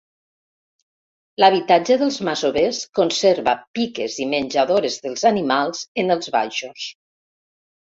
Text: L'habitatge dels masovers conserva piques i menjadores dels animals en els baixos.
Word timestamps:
L'habitatge 1.43 1.97
dels 2.05 2.17
masovers 2.31 2.81
conserva 3.01 3.55
piques 3.81 4.19
i 4.27 4.31
menjadores 4.35 5.01
dels 5.09 5.31
animals 5.35 5.89
en 6.05 6.21
els 6.21 6.37
baixos. 6.41 6.93